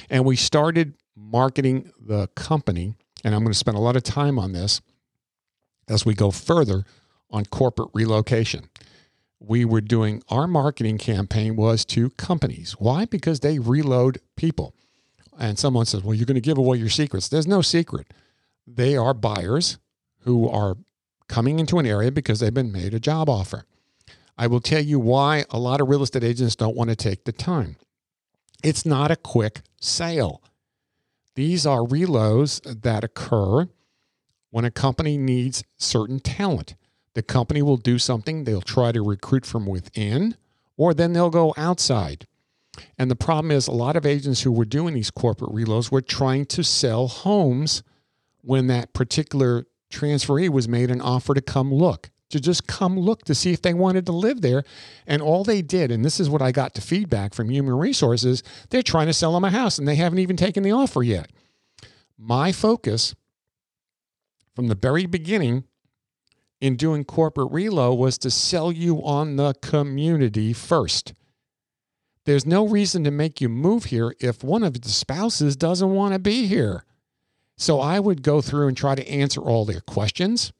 And 0.09 0.25
we 0.25 0.37
started 0.37 0.95
marketing 1.17 1.91
the 2.01 2.29
company. 2.29 2.95
And 3.25 3.35
I'm 3.35 3.43
going 3.43 3.53
to 3.53 3.59
spend 3.59 3.77
a 3.77 3.81
lot 3.81 3.97
of 3.97 4.05
time 4.05 4.39
on 4.39 4.53
this 4.53 4.81
as 5.89 6.07
we 6.07 6.15
go 6.15 6.31
further 6.31 6.85
on 7.31 7.45
corporate 7.47 7.91
relocation 7.95 8.69
we 9.41 9.65
were 9.65 9.81
doing 9.81 10.23
our 10.29 10.47
marketing 10.47 10.99
campaign 10.99 11.57
was 11.57 11.85
to 11.87 12.11
companies. 12.11 12.73
Why? 12.79 13.05
Because 13.05 13.41
they 13.41 13.59
reload 13.59 14.21
people. 14.37 14.75
And 15.39 15.59
someone 15.59 15.87
says, 15.87 16.03
Well, 16.03 16.15
you're 16.15 16.27
going 16.27 16.35
to 16.35 16.41
give 16.41 16.59
away 16.59 16.79
your 16.79 16.89
secrets. 16.89 17.29
There's 17.29 17.47
no 17.47 17.63
secret. 17.63 18.13
They 18.67 18.97
are 18.97 19.15
buyers 19.15 19.79
who 20.21 20.49
are 20.49 20.77
coming 21.29 21.59
into 21.59 21.79
an 21.79 21.87
area 21.87 22.11
because 22.11 22.41
they've 22.41 22.53
been 22.53 22.73
made 22.73 22.95
a 22.95 23.01
job 23.01 23.29
offer. 23.29 23.65
I 24.37 24.47
will 24.47 24.61
tell 24.61 24.83
you 24.83 24.99
why 24.99 25.45
a 25.51 25.59
lot 25.59 25.81
of 25.81 25.89
real 25.89 26.03
estate 26.03 26.25
agents 26.25 26.57
don't 26.57 26.77
want 26.77 26.91
to 26.91 26.97
take 26.97 27.25
the 27.25 27.33
time. 27.33 27.77
It's 28.63 28.85
not 28.85 29.11
a 29.11 29.17
quick 29.17 29.61
sale. 29.81 30.43
These 31.35 31.67
are 31.67 31.81
reloads 31.81 32.83
that 32.83 33.05
occur 33.05 33.69
when 34.51 34.65
a 34.65 34.71
company 34.71 35.17
needs 35.17 35.63
certain 35.77 36.19
talent. 36.19 36.75
The 37.19 37.23
company 37.25 37.63
will 37.63 37.79
do 37.79 37.99
something, 37.99 38.45
they'll 38.45 38.61
try 38.61 38.93
to 38.93 39.03
recruit 39.03 39.45
from 39.45 39.67
within, 39.67 40.37
or 40.77 40.95
then 40.95 41.15
they'll 41.15 41.31
go 41.31 41.53
outside. 41.57 42.29
And 42.97 43.11
the 43.11 43.17
problem 43.17 43.51
is, 43.51 43.67
a 43.67 43.73
lot 43.73 43.97
of 43.97 44.07
agents 44.07 44.43
who 44.43 44.53
were 44.53 44.65
doing 44.65 44.95
these 44.95 45.11
corporate 45.11 45.51
reloads 45.51 45.91
were 45.91 46.01
trying 46.01 46.47
to 46.47 46.63
sell 46.63 47.09
homes 47.09 47.83
when 48.43 48.69
that 48.69 48.93
particular 48.93 49.67
transferee 49.91 50.49
was 50.49 50.69
made 50.69 50.93
an 50.93 51.01
offer 51.01 51.35
to 51.35 51.41
come 51.41 51.75
look, 51.75 52.11
to 52.31 52.39
just 52.39 52.69
come 52.69 52.97
look 52.97 53.25
to 53.25 53.35
see 53.35 53.53
if 53.53 53.63
they 53.63 53.75
wanted 53.75 54.07
to 54.07 54.13
live 54.13 54.41
there. 54.41 54.63
And 55.05 55.21
all 55.21 55.43
they 55.43 55.61
did, 55.61 55.91
and 55.91 56.05
this 56.05 56.21
is 56.21 56.31
what 56.31 56.41
I 56.41 56.53
got 56.53 56.73
to 56.77 56.81
feedback 56.81 57.35
from 57.35 57.51
human 57.51 57.75
resources, 57.75 58.45
they're 58.71 58.81
trying 58.81 59.09
to 59.09 59.13
sell 59.13 59.33
them 59.33 59.43
a 59.43 59.51
house 59.51 59.77
and 59.77 59.89
they 59.89 59.97
haven't 59.97 60.21
even 60.21 60.37
taken 60.37 60.63
the 60.63 60.71
offer 60.71 61.03
yet. 61.03 61.33
My 62.17 62.53
focus 62.53 63.17
from 64.55 64.69
the 64.69 64.77
very 64.77 65.07
beginning 65.07 65.65
in 66.61 66.77
doing 66.77 67.05
corporate 67.05 67.53
reload 67.53 67.99
was 67.99 68.19
to 68.19 68.31
sell 68.31 68.73
you 68.73 69.05
on 69.05 69.37
the 69.37 69.55
community 69.63 70.53
first. 70.53 71.15
There's 72.25 72.45
no 72.45 72.67
reason 72.67 73.05
to 73.05 73.11
make 73.11 73.41
you 73.41 73.49
move 73.49 73.87
here 73.87 74.15
if 74.21 74.45
one 74.45 74.63
of 74.63 74.81
the 74.81 74.89
spouses 74.89 75.57
doesn't 75.57 75.91
want 75.95 76.13
to 76.13 76.19
be 76.19 76.47
here. 76.47 76.85
So 77.57 77.81
I 77.81 78.01
would 78.01 78.23
go 78.23 78.41
through 78.41 78.69
and 78.69 78.77
try 78.77 78.95
to 78.95 79.09
answer 79.09 79.41
all 79.41 79.65
their 79.65 79.81
questions, 79.81 80.53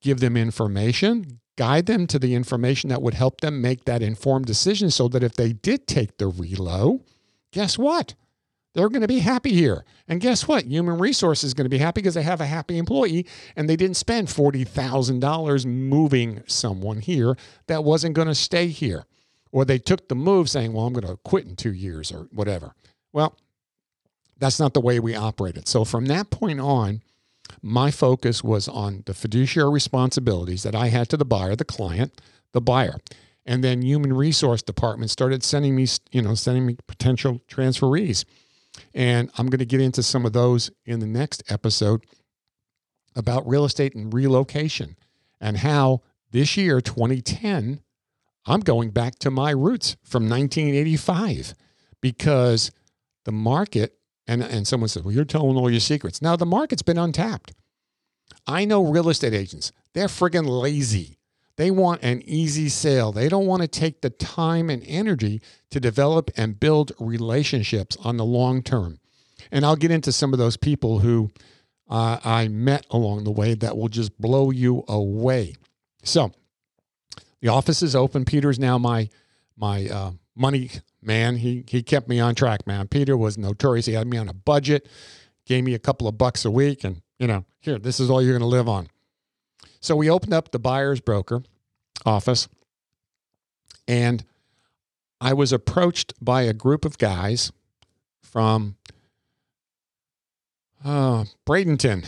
give 0.00 0.20
them 0.20 0.36
information, 0.36 1.40
guide 1.56 1.86
them 1.86 2.06
to 2.08 2.18
the 2.18 2.34
information 2.34 2.90
that 2.90 3.02
would 3.02 3.14
help 3.14 3.40
them 3.40 3.60
make 3.60 3.84
that 3.84 4.02
informed 4.02 4.46
decision 4.46 4.90
so 4.90 5.08
that 5.08 5.22
if 5.22 5.34
they 5.34 5.52
did 5.52 5.86
take 5.86 6.18
the 6.18 6.26
reload, 6.26 7.00
guess 7.52 7.78
what? 7.78 8.14
They're 8.74 8.88
going 8.88 9.02
to 9.02 9.08
be 9.08 9.18
happy 9.18 9.52
here. 9.52 9.84
And 10.08 10.20
guess 10.20 10.48
what? 10.48 10.64
Human 10.64 10.98
resources 10.98 11.48
is 11.48 11.54
going 11.54 11.66
to 11.66 11.70
be 11.70 11.78
happy 11.78 12.00
because 12.00 12.14
they 12.14 12.22
have 12.22 12.40
a 12.40 12.46
happy 12.46 12.78
employee 12.78 13.26
and 13.54 13.68
they 13.68 13.76
didn't 13.76 13.96
spend 13.96 14.28
$40,000 14.28 15.66
moving 15.66 16.42
someone 16.46 17.00
here 17.00 17.36
that 17.66 17.84
wasn't 17.84 18.14
going 18.14 18.28
to 18.28 18.34
stay 18.34 18.68
here. 18.68 19.04
Or 19.50 19.66
they 19.66 19.78
took 19.78 20.08
the 20.08 20.14
move 20.14 20.48
saying, 20.48 20.72
well, 20.72 20.86
I'm 20.86 20.94
going 20.94 21.06
to 21.06 21.18
quit 21.18 21.44
in 21.44 21.56
two 21.56 21.72
years 21.72 22.10
or 22.10 22.28
whatever. 22.32 22.74
Well, 23.12 23.36
that's 24.38 24.58
not 24.58 24.72
the 24.72 24.80
way 24.80 24.98
we 24.98 25.14
operated. 25.14 25.68
So 25.68 25.84
from 25.84 26.06
that 26.06 26.30
point 26.30 26.58
on, 26.58 27.02
my 27.60 27.90
focus 27.90 28.42
was 28.42 28.66
on 28.66 29.02
the 29.04 29.12
fiduciary 29.12 29.70
responsibilities 29.70 30.62
that 30.62 30.74
I 30.74 30.88
had 30.88 31.10
to 31.10 31.18
the 31.18 31.26
buyer, 31.26 31.54
the 31.54 31.66
client, 31.66 32.20
the 32.52 32.60
buyer. 32.60 32.96
And 33.44 33.62
then 33.62 33.82
human 33.82 34.12
resource 34.12 34.62
department 34.62 35.10
started 35.10 35.42
sending 35.42 35.76
me, 35.76 35.86
you 36.10 36.22
know, 36.22 36.34
sending 36.34 36.64
me 36.64 36.76
potential 36.86 37.40
transferees. 37.48 38.24
And 38.94 39.30
I'm 39.36 39.48
going 39.48 39.58
to 39.58 39.64
get 39.64 39.80
into 39.80 40.02
some 40.02 40.24
of 40.24 40.32
those 40.32 40.70
in 40.84 41.00
the 41.00 41.06
next 41.06 41.42
episode 41.50 42.04
about 43.14 43.46
real 43.46 43.64
estate 43.64 43.94
and 43.94 44.12
relocation 44.12 44.96
and 45.40 45.58
how 45.58 46.00
this 46.30 46.56
year, 46.56 46.80
2010, 46.80 47.80
I'm 48.46 48.60
going 48.60 48.90
back 48.90 49.18
to 49.20 49.30
my 49.30 49.50
roots 49.50 49.96
from 50.02 50.28
1985 50.28 51.54
because 52.00 52.70
the 53.24 53.32
market, 53.32 53.98
and, 54.26 54.42
and 54.42 54.66
someone 54.66 54.88
says, 54.88 55.02
well, 55.02 55.14
you're 55.14 55.24
telling 55.24 55.56
all 55.56 55.70
your 55.70 55.80
secrets. 55.80 56.22
Now, 56.22 56.36
the 56.36 56.46
market's 56.46 56.82
been 56.82 56.98
untapped. 56.98 57.52
I 58.46 58.64
know 58.64 58.84
real 58.84 59.08
estate 59.08 59.34
agents, 59.34 59.72
they're 59.94 60.08
friggin' 60.08 60.46
lazy. 60.46 61.18
They 61.62 61.70
want 61.70 62.02
an 62.02 62.22
easy 62.26 62.68
sale. 62.68 63.12
They 63.12 63.28
don't 63.28 63.46
want 63.46 63.62
to 63.62 63.68
take 63.68 64.00
the 64.00 64.10
time 64.10 64.68
and 64.68 64.82
energy 64.84 65.40
to 65.70 65.78
develop 65.78 66.28
and 66.36 66.58
build 66.58 66.90
relationships 66.98 67.96
on 68.02 68.16
the 68.16 68.24
long 68.24 68.64
term. 68.64 68.98
And 69.52 69.64
I'll 69.64 69.76
get 69.76 69.92
into 69.92 70.10
some 70.10 70.32
of 70.32 70.40
those 70.40 70.56
people 70.56 70.98
who 70.98 71.30
uh, 71.88 72.18
I 72.24 72.48
met 72.48 72.84
along 72.90 73.22
the 73.22 73.30
way 73.30 73.54
that 73.54 73.76
will 73.76 73.86
just 73.86 74.20
blow 74.20 74.50
you 74.50 74.82
away. 74.88 75.54
So 76.02 76.32
the 77.40 77.46
office 77.46 77.80
is 77.80 77.94
open. 77.94 78.24
Peter's 78.24 78.58
now 78.58 78.76
my 78.76 79.08
my 79.56 79.86
uh, 79.86 80.10
money 80.34 80.68
man. 81.00 81.36
He 81.36 81.62
he 81.68 81.84
kept 81.84 82.08
me 82.08 82.18
on 82.18 82.34
track, 82.34 82.66
man. 82.66 82.88
Peter 82.88 83.16
was 83.16 83.38
notorious. 83.38 83.86
He 83.86 83.92
had 83.92 84.08
me 84.08 84.16
on 84.16 84.28
a 84.28 84.34
budget, 84.34 84.88
gave 85.46 85.62
me 85.62 85.74
a 85.74 85.78
couple 85.78 86.08
of 86.08 86.18
bucks 86.18 86.44
a 86.44 86.50
week, 86.50 86.82
and 86.82 87.02
you 87.20 87.28
know, 87.28 87.44
here, 87.60 87.78
this 87.78 88.00
is 88.00 88.10
all 88.10 88.20
you're 88.20 88.36
going 88.36 88.40
to 88.40 88.46
live 88.46 88.68
on. 88.68 88.88
So 89.78 89.94
we 89.94 90.10
opened 90.10 90.34
up 90.34 90.50
the 90.50 90.58
buyer's 90.58 91.00
broker 91.00 91.44
office, 92.04 92.48
and 93.86 94.24
I 95.20 95.32
was 95.34 95.52
approached 95.52 96.14
by 96.20 96.42
a 96.42 96.52
group 96.52 96.84
of 96.84 96.98
guys 96.98 97.52
from 98.22 98.76
uh, 100.84 101.24
Bradenton. 101.46 102.06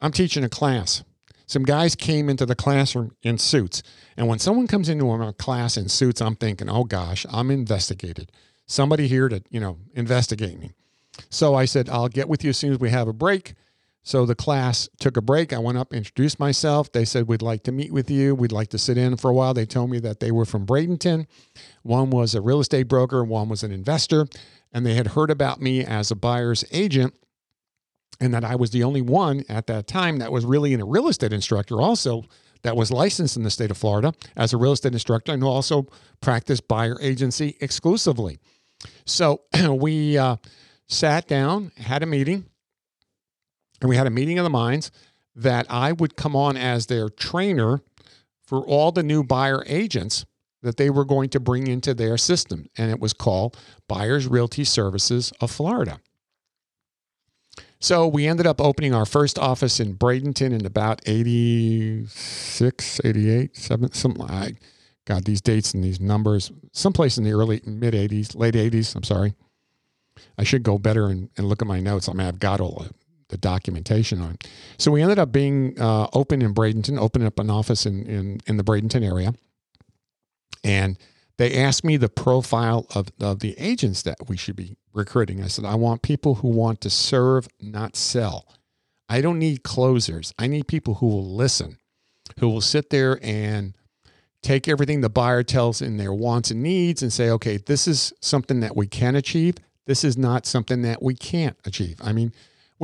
I'm 0.00 0.12
teaching 0.12 0.44
a 0.44 0.48
class. 0.48 1.02
Some 1.46 1.62
guys 1.62 1.94
came 1.94 2.28
into 2.28 2.46
the 2.46 2.54
classroom 2.54 3.14
in 3.22 3.38
suits. 3.38 3.82
And 4.16 4.28
when 4.28 4.38
someone 4.38 4.66
comes 4.66 4.88
into 4.88 5.10
a 5.10 5.32
class 5.32 5.76
in 5.76 5.88
suits, 5.88 6.20
I'm 6.20 6.36
thinking, 6.36 6.68
oh 6.68 6.84
gosh, 6.84 7.26
I'm 7.30 7.50
investigated. 7.50 8.32
Somebody 8.66 9.08
here 9.08 9.28
to, 9.28 9.42
you 9.50 9.60
know, 9.60 9.78
investigate 9.94 10.58
me. 10.58 10.72
So 11.30 11.54
I 11.54 11.64
said, 11.64 11.88
I'll 11.88 12.08
get 12.08 12.28
with 12.28 12.42
you 12.44 12.50
as 12.50 12.56
soon 12.56 12.72
as 12.72 12.78
we 12.78 12.90
have 12.90 13.08
a 13.08 13.12
break. 13.12 13.54
So 14.04 14.26
the 14.26 14.34
class 14.34 14.88
took 15.00 15.16
a 15.16 15.22
break. 15.22 15.52
I 15.52 15.58
went 15.58 15.78
up, 15.78 15.94
introduced 15.94 16.38
myself. 16.38 16.92
They 16.92 17.06
said, 17.06 17.26
We'd 17.26 17.42
like 17.42 17.62
to 17.64 17.72
meet 17.72 17.90
with 17.90 18.10
you. 18.10 18.34
We'd 18.34 18.52
like 18.52 18.68
to 18.68 18.78
sit 18.78 18.98
in 18.98 19.16
for 19.16 19.30
a 19.30 19.34
while. 19.34 19.54
They 19.54 19.64
told 19.64 19.90
me 19.90 19.98
that 20.00 20.20
they 20.20 20.30
were 20.30 20.44
from 20.44 20.66
Bradenton. 20.66 21.26
One 21.82 22.10
was 22.10 22.34
a 22.34 22.42
real 22.42 22.60
estate 22.60 22.86
broker, 22.86 23.24
one 23.24 23.48
was 23.48 23.62
an 23.62 23.72
investor. 23.72 24.26
And 24.72 24.84
they 24.84 24.94
had 24.94 25.08
heard 25.08 25.30
about 25.30 25.60
me 25.62 25.84
as 25.84 26.10
a 26.10 26.16
buyer's 26.16 26.64
agent 26.70 27.14
and 28.20 28.34
that 28.34 28.44
I 28.44 28.56
was 28.56 28.70
the 28.70 28.84
only 28.84 29.02
one 29.02 29.44
at 29.48 29.66
that 29.68 29.86
time 29.86 30.18
that 30.18 30.30
was 30.30 30.44
really 30.44 30.72
in 30.72 30.80
a 30.80 30.84
real 30.84 31.08
estate 31.08 31.32
instructor 31.32 31.80
also 31.80 32.24
that 32.62 32.76
was 32.76 32.90
licensed 32.90 33.36
in 33.36 33.42
the 33.42 33.50
state 33.50 33.70
of 33.70 33.76
Florida 33.76 34.12
as 34.36 34.52
a 34.52 34.56
real 34.56 34.72
estate 34.72 34.92
instructor 34.92 35.32
and 35.32 35.42
who 35.42 35.48
also 35.48 35.86
practiced 36.20 36.68
buyer 36.68 36.96
agency 37.00 37.56
exclusively. 37.60 38.38
So 39.06 39.42
we 39.70 40.18
uh, 40.18 40.36
sat 40.88 41.26
down, 41.26 41.72
had 41.76 42.02
a 42.02 42.06
meeting, 42.06 42.46
and 43.84 43.90
we 43.90 43.96
had 43.96 44.06
a 44.06 44.10
meeting 44.10 44.38
of 44.38 44.44
the 44.44 44.50
minds 44.50 44.90
that 45.36 45.66
I 45.68 45.92
would 45.92 46.16
come 46.16 46.34
on 46.34 46.56
as 46.56 46.86
their 46.86 47.10
trainer 47.10 47.82
for 48.42 48.60
all 48.60 48.92
the 48.92 49.02
new 49.02 49.22
buyer 49.22 49.62
agents 49.66 50.24
that 50.62 50.78
they 50.78 50.88
were 50.88 51.04
going 51.04 51.28
to 51.28 51.38
bring 51.38 51.66
into 51.66 51.92
their 51.92 52.16
system. 52.16 52.70
And 52.78 52.90
it 52.90 52.98
was 52.98 53.12
called 53.12 53.58
Buyers 53.86 54.26
Realty 54.26 54.64
Services 54.64 55.34
of 55.38 55.50
Florida. 55.50 56.00
So 57.78 58.08
we 58.08 58.26
ended 58.26 58.46
up 58.46 58.58
opening 58.58 58.94
our 58.94 59.04
first 59.04 59.38
office 59.38 59.78
in 59.78 59.98
Bradenton 59.98 60.58
in 60.58 60.64
about 60.64 61.02
86, 61.04 63.00
88, 63.04 63.54
7, 63.54 63.92
something. 63.92 64.22
I 64.22 64.54
got 65.04 65.26
these 65.26 65.42
dates 65.42 65.74
and 65.74 65.84
these 65.84 66.00
numbers, 66.00 66.50
someplace 66.72 67.18
in 67.18 67.24
the 67.24 67.32
early, 67.32 67.60
mid 67.66 67.92
80s, 67.92 68.34
late 68.34 68.54
80s. 68.54 68.96
I'm 68.96 69.02
sorry. 69.02 69.34
I 70.38 70.44
should 70.44 70.62
go 70.62 70.78
better 70.78 71.08
and, 71.08 71.28
and 71.36 71.50
look 71.50 71.60
at 71.60 71.68
my 71.68 71.80
notes. 71.80 72.08
I 72.08 72.14
mean, 72.14 72.26
I've 72.26 72.38
got 72.38 72.62
all 72.62 72.86
the 73.34 73.38
documentation 73.38 74.22
on. 74.22 74.38
So 74.78 74.92
we 74.92 75.02
ended 75.02 75.18
up 75.18 75.32
being 75.32 75.78
uh, 75.78 76.06
open 76.12 76.40
in 76.40 76.54
Bradenton, 76.54 76.96
opening 76.98 77.26
up 77.26 77.40
an 77.40 77.50
office 77.50 77.84
in, 77.84 78.06
in, 78.06 78.40
in 78.46 78.56
the 78.58 78.62
Bradenton 78.62 79.04
area. 79.04 79.34
And 80.62 80.96
they 81.36 81.58
asked 81.58 81.82
me 81.82 81.96
the 81.96 82.08
profile 82.08 82.86
of, 82.94 83.08
of 83.20 83.40
the 83.40 83.56
agents 83.58 84.02
that 84.02 84.28
we 84.28 84.36
should 84.36 84.54
be 84.54 84.76
recruiting. 84.92 85.42
I 85.42 85.48
said, 85.48 85.64
I 85.64 85.74
want 85.74 86.02
people 86.02 86.36
who 86.36 86.48
want 86.48 86.80
to 86.82 86.90
serve, 86.90 87.48
not 87.60 87.96
sell. 87.96 88.46
I 89.08 89.20
don't 89.20 89.40
need 89.40 89.64
closers. 89.64 90.32
I 90.38 90.46
need 90.46 90.68
people 90.68 90.94
who 90.94 91.08
will 91.08 91.34
listen, 91.34 91.78
who 92.38 92.48
will 92.48 92.60
sit 92.60 92.90
there 92.90 93.18
and 93.20 93.74
take 94.42 94.68
everything 94.68 95.00
the 95.00 95.10
buyer 95.10 95.42
tells 95.42 95.82
in 95.82 95.96
their 95.96 96.14
wants 96.14 96.52
and 96.52 96.62
needs 96.62 97.02
and 97.02 97.12
say, 97.12 97.30
okay, 97.30 97.56
this 97.56 97.88
is 97.88 98.12
something 98.20 98.60
that 98.60 98.76
we 98.76 98.86
can 98.86 99.16
achieve. 99.16 99.56
This 99.86 100.04
is 100.04 100.16
not 100.16 100.46
something 100.46 100.82
that 100.82 101.02
we 101.02 101.14
can't 101.14 101.56
achieve. 101.64 101.98
I 102.00 102.12
mean, 102.12 102.32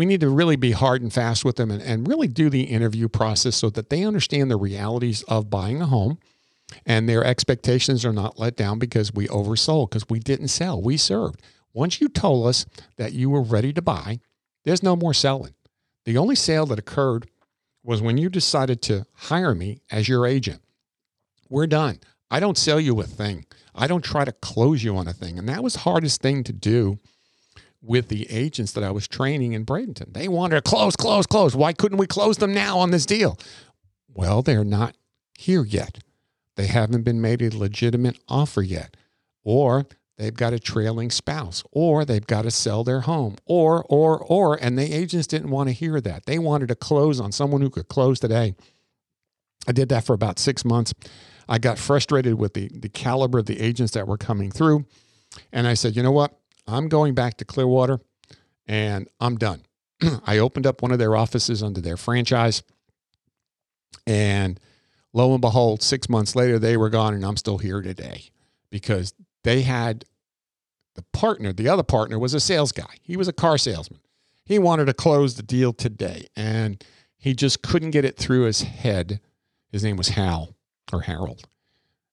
we 0.01 0.07
need 0.07 0.23
to 0.23 0.31
really 0.31 0.57
be 0.57 0.73
hard 0.73 1.03
and 1.03 1.13
fast 1.13 1.45
with 1.45 1.57
them 1.57 1.71
and, 1.71 1.83
and 1.83 2.09
really 2.09 2.27
do 2.27 2.49
the 2.49 2.63
interview 2.63 3.07
process 3.07 3.55
so 3.55 3.69
that 3.69 3.91
they 3.91 4.03
understand 4.03 4.51
the 4.51 4.57
realities 4.57 5.23
of 5.25 5.51
buying 5.51 5.83
a 5.83 5.87
home 5.87 6.19
and 6.87 7.07
their 7.07 7.23
expectations 7.23 8.03
are 8.03 8.13
not 8.15 8.39
let 8.39 8.57
down 8.57 8.79
because 8.79 9.13
we 9.13 9.29
oversold, 9.29 9.91
because 9.91 10.09
we 10.09 10.19
didn't 10.19 10.49
sell, 10.49 10.81
we 10.81 10.97
served. 10.97 11.43
Once 11.75 12.01
you 12.01 12.09
told 12.09 12.47
us 12.47 12.65
that 12.97 13.13
you 13.13 13.29
were 13.29 13.43
ready 13.43 13.75
to 13.75 13.83
buy, 13.83 14.21
there's 14.65 14.83
no 14.83 14.97
more 14.97 15.13
selling. 15.13 15.53
The 16.07 16.17
only 16.17 16.35
sale 16.35 16.65
that 16.65 16.79
occurred 16.79 17.29
was 17.85 18.01
when 18.01 18.17
you 18.17 18.31
decided 18.31 18.81
to 18.85 19.05
hire 19.13 19.55
me 19.55 19.83
as 19.91 20.09
your 20.09 20.27
agent. 20.27 20.63
We're 21.51 21.67
done. 21.67 21.99
I 22.31 22.41
don't 22.41 22.57
sell 22.57 22.81
you 22.81 22.99
a 23.01 23.05
thing. 23.05 23.45
I 23.75 23.87
don't 23.87 24.03
try 24.03 24.25
to 24.25 24.33
close 24.33 24.83
you 24.83 24.97
on 24.97 25.09
a 25.09 25.13
thing. 25.13 25.39
And 25.39 25.47
that 25.51 25.63
was 25.63 25.75
hardest 25.75 26.23
thing 26.23 26.43
to 26.45 26.55
do 26.55 26.99
with 27.83 28.09
the 28.09 28.31
agents 28.31 28.73
that 28.73 28.85
I 28.85 28.91
was 28.91 29.09
training 29.09 29.53
in 29.53 29.65
Bradenton. 29.65 30.13
They 30.13 30.29
wanted 30.29 30.57
to 30.57 30.63
close, 30.63 30.97
close, 30.97 31.27
close. 31.27 31.55
Why 31.55 31.73
couldn't 31.73 31.99
we 31.99 32.07
close 32.07 32.37
them 32.37 32.53
now 32.53 32.79
on 32.79 32.91
this 32.91 33.07
deal? 33.07 33.39
Well, 34.13 34.43
they're 34.43 34.65
not 34.65 34.97
here 35.39 35.65
yet. 35.65 35.99
They 36.57 36.67
haven't 36.67 37.03
been 37.03 37.21
made 37.21 37.41
a 37.41 37.57
legitimate 37.57 38.19
offer 38.29 38.61
yet. 38.61 38.97
Or 39.43 39.87
they've 40.19 40.35
got 40.35 40.53
a 40.53 40.59
trailing 40.59 41.11
spouse, 41.11 41.65
or 41.73 42.05
they've 42.05 42.27
got 42.27 42.43
to 42.43 42.51
sell 42.51 42.85
their 42.85 43.01
home, 43.01 43.37
or, 43.47 43.85
or, 43.89 44.19
or, 44.19 44.59
and 44.63 44.79
the 44.79 44.93
agents 44.93 45.27
didn't 45.27 45.51
want 45.51 45.71
to 45.71 45.73
hear 45.73 46.01
that. 46.03 46.27
They 46.27 46.39
wanted 46.39 46.69
to 46.69 46.75
close 46.75 47.21
on 47.21 47.33
someone 47.33 47.63
who 47.63 47.71
could 47.71 47.89
close 47.89 48.21
today. 48.21 48.55
I 49.67 49.73
did 49.73 49.89
that 49.89 50.05
for 50.05 50.13
about 50.13 50.39
six 50.39 50.65
months. 50.65 50.93
I 51.49 51.59
got 51.59 51.79
frustrated 51.79 52.35
with 52.35 52.55
the, 52.55 52.69
the 52.69 52.89
caliber 52.89 53.39
of 53.39 53.47
the 53.47 53.61
agents 53.61 53.93
that 53.93 54.07
were 54.07 54.19
coming 54.19 54.51
through. 54.51 54.87
And 55.53 55.67
I 55.67 55.75
said, 55.75 55.97
you 55.97 56.03
know 56.03 56.13
what? 56.13 56.40
I'm 56.71 56.89
going 56.89 57.15
back 57.15 57.37
to 57.39 57.45
Clearwater 57.45 58.01
and 58.67 59.09
I'm 59.21 59.37
done. 59.37 59.63
I 60.27 60.39
opened 60.39 60.67
up 60.67 60.83
one 60.83 60.93
of 60.93 60.99
their 60.99 61.17
offices 61.17 61.63
under 61.63 61.81
their 61.81 61.97
franchise. 61.97 62.63
And 64.07 64.59
lo 65.13 65.33
and 65.33 65.41
behold, 65.41 65.83
six 65.83 66.09
months 66.09 66.35
later, 66.37 66.59
they 66.59 66.77
were 66.77 66.91
gone, 66.91 67.15
and 67.15 67.25
I'm 67.25 67.37
still 67.37 67.59
here 67.59 67.83
today 67.83 68.31
because 68.71 69.13
they 69.45 69.63
had 69.63 70.05
the 70.95 71.03
partner, 71.13 71.53
the 71.53 71.69
other 71.69 71.83
partner 71.83 72.19
was 72.19 72.35
a 72.35 72.41
sales 72.41 72.73
guy. 72.73 72.95
He 73.03 73.17
was 73.17 73.29
a 73.29 73.33
car 73.33 73.59
salesman. 73.59 74.01
He 74.45 74.59
wanted 74.59 74.87
to 74.87 74.95
close 74.95 75.35
the 75.35 75.43
deal 75.43 75.73
today, 75.73 76.27
and 76.35 76.85
he 77.17 77.35
just 77.35 77.63
couldn't 77.63 77.91
get 77.91 78.05
it 78.05 78.17
through 78.17 78.43
his 78.43 78.63
head. 78.63 79.21
His 79.71 79.85
name 79.85 79.97
was 79.97 80.11
Hal 80.11 80.55
or 80.93 81.03
Harold, 81.03 81.45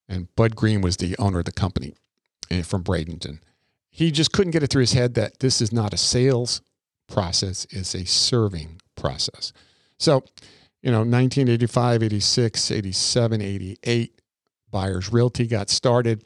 and 0.07 0.33
Bud 0.35 0.55
Green 0.55 0.81
was 0.81 0.97
the 0.97 1.15
owner 1.17 1.39
of 1.39 1.45
the 1.45 1.51
company 1.51 1.95
eh, 2.51 2.61
from 2.61 2.83
Bradenton. 2.83 3.39
He 3.97 4.11
just 4.11 4.31
couldn't 4.31 4.51
get 4.51 4.61
it 4.61 4.69
through 4.69 4.81
his 4.81 4.93
head 4.93 5.15
that 5.15 5.39
this 5.39 5.59
is 5.59 5.73
not 5.73 5.91
a 5.91 5.97
sales 5.97 6.61
process, 7.07 7.65
it's 7.71 7.95
a 7.95 8.05
serving 8.05 8.79
process. 8.95 9.53
So 9.97 10.23
you 10.81 10.91
know, 10.91 10.99
1985, 10.99 12.03
86, 12.03 12.71
87, 12.71 13.41
88, 13.41 14.21
Buyers 14.69 15.11
Realty 15.11 15.47
got 15.47 15.69
started. 15.69 16.23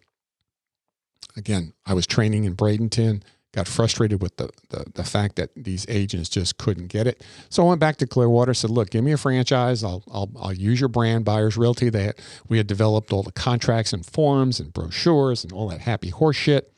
Again, 1.38 1.74
I 1.86 1.94
was 1.94 2.06
training 2.06 2.44
in 2.44 2.56
Bradenton, 2.56 3.24
got 3.54 3.68
frustrated 3.68 4.22
with 4.22 4.36
the, 4.36 4.50
the, 4.70 4.86
the 4.94 5.04
fact 5.04 5.38
that 5.38 5.52
these 5.56 5.86
agents 5.88 6.28
just 6.28 6.58
couldn't 6.58 6.88
get 6.88 7.08
it. 7.08 7.24
So 7.50 7.64
I 7.64 7.70
went 7.70 7.80
back 7.80 7.96
to 7.98 8.08
Clearwater, 8.08 8.54
said, 8.54 8.70
look, 8.70 8.90
give 8.90 9.06
me 9.06 9.14
a 9.14 9.18
franchise. 9.18 9.84
I'll, 9.84 10.04
I'll, 10.12 10.30
I'll 10.38 10.54
use 10.54 10.82
your 10.82 10.90
brand, 10.90 11.24
Buyers 11.24 11.56
Realty. 11.56 11.90
Had, 11.90 12.20
we 12.50 12.58
had 12.58 12.68
developed 12.68 13.14
all 13.14 13.24
the 13.24 13.32
contracts 13.32 13.94
and 13.94 14.06
forms 14.06 14.60
and 14.60 14.74
brochures 14.74 15.46
and 15.46 15.54
all 15.54 15.70
that 15.70 15.82
happy 15.82 16.10
horse 16.10 16.36
shit. 16.36 16.74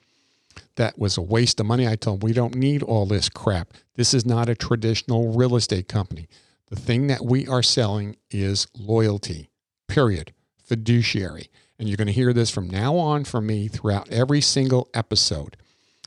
That 0.76 0.98
was 0.98 1.18
a 1.18 1.22
waste 1.22 1.60
of 1.60 1.66
money. 1.66 1.88
I 1.88 1.96
told 1.96 2.22
them 2.22 2.28
we 2.28 2.34
don't 2.34 2.56
need 2.56 2.84
all 2.84 3.06
this 3.06 3.30
crap. 3.30 3.74
This 3.96 4.14
is 4.14 4.26
not 4.26 4.50
a 4.50 4.56
traditional 4.56 5.34
real 5.34 5.56
estate 5.56 5.88
company. 5.88 6.28
The 6.70 6.76
thing 6.76 7.08
that 7.08 7.24
we 7.24 7.48
are 7.48 7.62
selling 7.62 8.16
is 8.32 8.68
loyalty, 8.78 9.50
period, 9.88 10.34
fiduciary. 10.58 11.50
And 11.78 11.88
you're 11.88 11.98
going 11.98 12.08
to 12.08 12.14
hear 12.14 12.34
this 12.34 12.50
from 12.50 12.70
now 12.70 12.96
on 12.96 13.26
from 13.26 13.46
me 13.46 13.68
throughout 13.68 14.10
every 14.10 14.42
single 14.42 14.90
episode. 14.94 15.58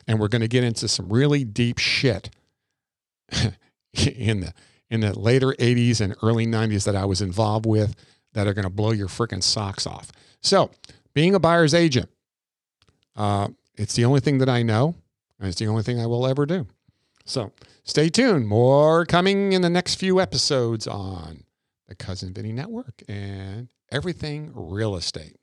And 0.08 0.18
we're 0.18 0.28
going 0.28 0.42
to 0.42 0.48
get 0.48 0.64
into 0.64 0.88
some 0.88 1.08
really 1.08 1.44
deep 1.44 1.78
shit 1.78 2.30
in 3.92 4.40
the 4.40 4.54
in 4.88 5.00
the 5.00 5.18
later 5.18 5.48
80s 5.58 6.00
and 6.00 6.14
early 6.22 6.46
90s 6.46 6.84
that 6.84 6.94
I 6.94 7.04
was 7.04 7.20
involved 7.20 7.66
with 7.66 7.96
that 8.34 8.46
are 8.46 8.54
going 8.54 8.64
to 8.64 8.70
blow 8.70 8.92
your 8.92 9.08
freaking 9.08 9.42
socks 9.42 9.86
off. 9.86 10.12
So, 10.40 10.70
being 11.12 11.34
a 11.34 11.40
buyer's 11.40 11.74
agent, 11.74 12.08
uh, 13.16 13.48
it's 13.76 13.94
the 13.94 14.04
only 14.04 14.20
thing 14.20 14.38
that 14.38 14.48
I 14.48 14.62
know, 14.62 14.94
and 15.38 15.48
it's 15.48 15.58
the 15.58 15.66
only 15.66 15.82
thing 15.82 16.00
I 16.00 16.06
will 16.06 16.26
ever 16.26 16.46
do. 16.46 16.66
So, 17.24 17.52
stay 17.84 18.08
tuned. 18.08 18.46
More 18.46 19.04
coming 19.04 19.52
in 19.52 19.62
the 19.62 19.70
next 19.70 19.96
few 19.96 20.20
episodes 20.20 20.86
on 20.86 21.44
the 21.88 21.94
Cousin 21.94 22.32
Vinny 22.32 22.52
Network 22.52 23.02
and 23.08 23.68
everything 23.90 24.52
real 24.54 24.96
estate. 24.96 25.36